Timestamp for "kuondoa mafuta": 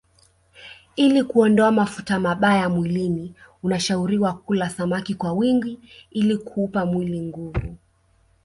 1.23-2.19